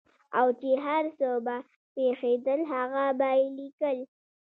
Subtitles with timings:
[0.39, 1.55] او چې هر څه به
[1.95, 3.97] پېښېدل هغه به یې لیکل.